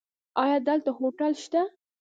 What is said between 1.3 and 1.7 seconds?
شته؟